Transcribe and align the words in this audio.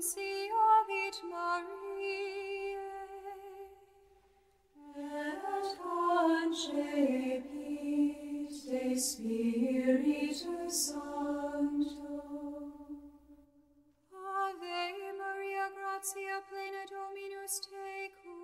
Nunciavit 0.00 1.16
Mariae, 1.28 2.78
et 4.96 5.76
concepit 5.76 6.96
de 8.48 8.96
Spiritus 8.96 10.72
Sancto. 10.72 12.16
Ave 14.10 15.12
Maria, 15.18 15.66
gratia 15.76 16.36
plena 16.48 16.84
Dominus 16.88 17.54
tecum, 17.68 18.40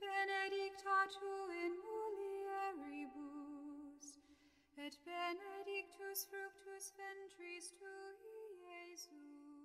benedicta 0.00 0.98
tu 1.14 1.34
in 1.62 1.72
mulieribus, 1.86 3.26
et 4.78 4.94
benedictus 5.06 6.18
fructus 6.26 6.84
ventris 6.98 7.66
tui, 7.78 8.58
Iesus. 8.66 9.57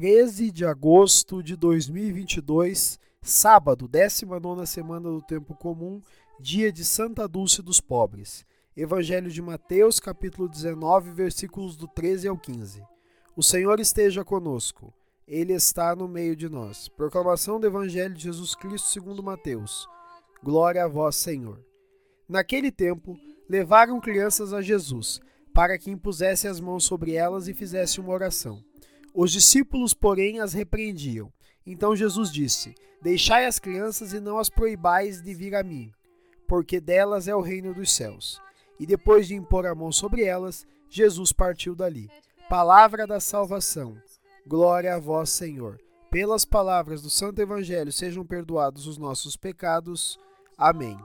13 0.00 0.50
de 0.50 0.64
agosto 0.64 1.42
de 1.42 1.54
2022, 1.54 2.98
sábado, 3.20 3.86
19 3.86 4.66
semana 4.66 5.10
do 5.10 5.20
tempo 5.20 5.54
comum, 5.54 6.00
dia 6.40 6.72
de 6.72 6.86
Santa 6.86 7.28
Dulce 7.28 7.60
dos 7.60 7.82
Pobres. 7.82 8.46
Evangelho 8.74 9.30
de 9.30 9.42
Mateus, 9.42 10.00
capítulo 10.00 10.48
19, 10.48 11.10
versículos 11.10 11.76
do 11.76 11.86
13 11.86 12.28
ao 12.28 12.38
15. 12.38 12.82
O 13.36 13.42
Senhor 13.42 13.78
esteja 13.78 14.24
conosco. 14.24 14.90
Ele 15.28 15.52
está 15.52 15.94
no 15.94 16.08
meio 16.08 16.34
de 16.34 16.48
nós. 16.48 16.88
Proclamação 16.88 17.60
do 17.60 17.66
Evangelho 17.66 18.14
de 18.14 18.22
Jesus 18.22 18.54
Cristo 18.54 18.88
segundo 18.88 19.22
Mateus. 19.22 19.86
Glória 20.42 20.82
a 20.82 20.88
vós, 20.88 21.14
Senhor. 21.14 21.62
Naquele 22.26 22.72
tempo, 22.72 23.18
levaram 23.46 24.00
crianças 24.00 24.54
a 24.54 24.62
Jesus, 24.62 25.20
para 25.52 25.76
que 25.76 25.90
impusesse 25.90 26.48
as 26.48 26.58
mãos 26.58 26.84
sobre 26.84 27.12
elas 27.12 27.48
e 27.48 27.52
fizesse 27.52 28.00
uma 28.00 28.14
oração. 28.14 28.64
Os 29.14 29.32
discípulos, 29.32 29.92
porém, 29.92 30.40
as 30.40 30.52
repreendiam. 30.52 31.32
Então 31.66 31.96
Jesus 31.96 32.30
disse: 32.30 32.74
Deixai 33.02 33.46
as 33.46 33.58
crianças 33.58 34.12
e 34.12 34.20
não 34.20 34.38
as 34.38 34.48
proibais 34.48 35.22
de 35.22 35.34
vir 35.34 35.54
a 35.54 35.62
mim, 35.62 35.92
porque 36.46 36.80
delas 36.80 37.28
é 37.28 37.34
o 37.34 37.40
reino 37.40 37.74
dos 37.74 37.92
céus. 37.92 38.40
E 38.78 38.86
depois 38.86 39.28
de 39.28 39.34
impor 39.34 39.66
a 39.66 39.74
mão 39.74 39.92
sobre 39.92 40.24
elas, 40.24 40.66
Jesus 40.88 41.32
partiu 41.32 41.74
dali. 41.74 42.10
Palavra 42.48 43.06
da 43.06 43.20
salvação. 43.20 43.96
Glória 44.46 44.94
a 44.94 44.98
vós, 44.98 45.30
Senhor. 45.30 45.78
Pelas 46.10 46.44
palavras 46.44 47.02
do 47.02 47.08
Santo 47.08 47.40
Evangelho 47.40 47.92
sejam 47.92 48.24
perdoados 48.24 48.86
os 48.86 48.98
nossos 48.98 49.36
pecados. 49.36 50.18
Amém. 50.58 50.98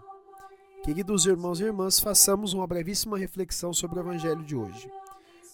Queridos 0.84 1.26
irmãos 1.26 1.60
e 1.60 1.64
irmãs, 1.64 2.00
façamos 2.00 2.54
uma 2.54 2.66
brevíssima 2.66 3.18
reflexão 3.18 3.74
sobre 3.74 4.00
o 4.00 4.02
Evangelho 4.02 4.44
de 4.44 4.56
hoje. 4.56 4.90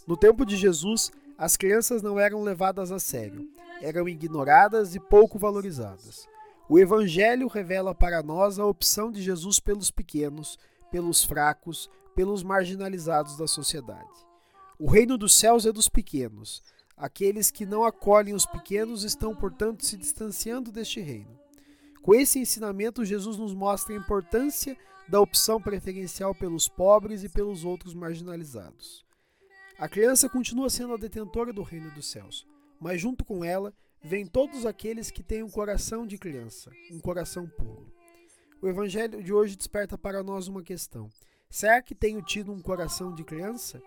No 0.07 0.15
tempo 0.15 0.45
de 0.45 0.55
Jesus, 0.55 1.11
as 1.41 1.57
crianças 1.57 2.03
não 2.03 2.19
eram 2.19 2.43
levadas 2.43 2.91
a 2.91 2.99
sério, 2.99 3.49
eram 3.81 4.07
ignoradas 4.07 4.93
e 4.93 4.99
pouco 4.99 5.39
valorizadas. 5.39 6.27
O 6.69 6.77
Evangelho 6.77 7.47
revela 7.47 7.95
para 7.95 8.21
nós 8.21 8.59
a 8.59 8.65
opção 8.67 9.11
de 9.11 9.23
Jesus 9.23 9.59
pelos 9.59 9.89
pequenos, 9.89 10.59
pelos 10.91 11.23
fracos, 11.23 11.89
pelos 12.15 12.43
marginalizados 12.43 13.37
da 13.37 13.47
sociedade. 13.47 14.07
O 14.77 14.87
reino 14.87 15.17
dos 15.17 15.33
céus 15.33 15.65
é 15.65 15.71
dos 15.71 15.89
pequenos. 15.89 16.61
Aqueles 16.95 17.49
que 17.49 17.65
não 17.65 17.83
acolhem 17.83 18.35
os 18.35 18.45
pequenos 18.45 19.03
estão, 19.03 19.35
portanto, 19.35 19.83
se 19.83 19.97
distanciando 19.97 20.71
deste 20.71 21.01
reino. 21.01 21.39
Com 22.03 22.13
esse 22.13 22.37
ensinamento, 22.37 23.03
Jesus 23.03 23.37
nos 23.37 23.55
mostra 23.55 23.95
a 23.95 23.97
importância 23.97 24.77
da 25.09 25.19
opção 25.19 25.59
preferencial 25.59 26.35
pelos 26.35 26.67
pobres 26.67 27.23
e 27.23 27.29
pelos 27.29 27.65
outros 27.65 27.95
marginalizados. 27.95 29.03
A 29.81 29.89
criança 29.89 30.29
continua 30.29 30.69
sendo 30.69 30.93
a 30.93 30.97
detentora 30.97 31.51
do 31.51 31.63
reino 31.63 31.89
dos 31.89 32.05
céus, 32.05 32.45
mas 32.79 33.01
junto 33.01 33.25
com 33.25 33.43
ela 33.43 33.73
vêm 33.99 34.27
todos 34.27 34.63
aqueles 34.63 35.09
que 35.09 35.23
têm 35.23 35.41
um 35.41 35.49
coração 35.49 36.05
de 36.05 36.19
criança, 36.19 36.69
um 36.91 36.99
coração 36.99 37.47
puro. 37.47 37.91
O 38.61 38.67
evangelho 38.67 39.23
de 39.23 39.33
hoje 39.33 39.55
desperta 39.55 39.97
para 39.97 40.21
nós 40.21 40.47
uma 40.47 40.61
questão: 40.61 41.09
será 41.49 41.81
que 41.81 41.95
tenho 41.95 42.21
tido 42.21 42.51
um 42.51 42.61
coração 42.61 43.11
de 43.11 43.23
criança? 43.23 43.81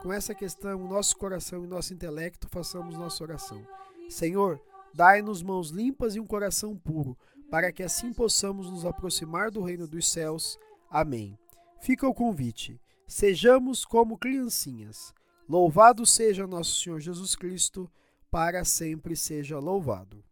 Com 0.00 0.12
essa 0.12 0.36
questão, 0.36 0.84
o 0.84 0.88
nosso 0.88 1.16
coração 1.16 1.64
e 1.64 1.66
nosso 1.66 1.92
intelecto, 1.92 2.48
façamos 2.48 2.96
nossa 2.96 3.24
oração. 3.24 3.66
Senhor, 4.08 4.62
dai-nos 4.94 5.42
mãos 5.42 5.70
limpas 5.70 6.14
e 6.14 6.20
um 6.20 6.26
coração 6.28 6.76
puro, 6.76 7.18
para 7.50 7.72
que 7.72 7.82
assim 7.82 8.12
possamos 8.12 8.70
nos 8.70 8.86
aproximar 8.86 9.50
do 9.50 9.64
reino 9.64 9.88
dos 9.88 10.12
céus. 10.12 10.56
Amém. 10.88 11.36
Fica 11.80 12.06
o 12.06 12.14
convite. 12.14 12.80
Sejamos 13.04 13.84
como 13.84 14.16
criancinhas. 14.16 15.12
Louvado 15.50 16.06
seja 16.06 16.46
nosso 16.46 16.80
Senhor 16.80 17.00
Jesus 17.00 17.34
Cristo, 17.34 17.90
para 18.30 18.64
sempre 18.64 19.16
seja 19.16 19.58
louvado. 19.58 20.22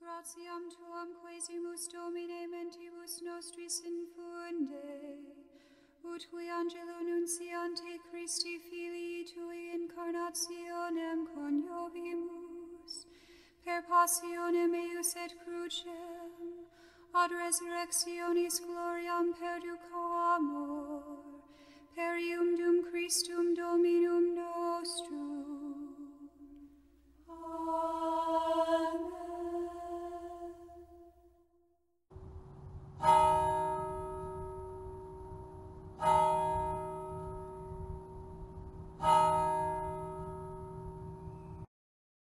Gratiam 0.00 0.68
tuam 0.70 1.14
quesimus 1.20 1.86
Domine 1.88 2.46
mentibus 2.46 3.20
nostris 3.20 3.84
infunde, 3.84 5.18
ut 6.02 6.26
qui 6.30 6.48
angelo 6.48 7.02
nunciante 7.02 7.98
Christi 8.08 8.58
Filii 8.58 9.26
tui 9.34 9.74
incarnationem 9.74 11.26
coniovimus, 11.34 13.06
per 13.62 13.82
passionem 13.82 14.72
eius 14.72 15.14
et 15.16 15.36
crucem, 15.44 16.70
ad 17.12 17.30
resurrectionis 17.32 18.60
gloriam 18.66 19.32
perduco 19.34 20.02
amor. 20.36 21.39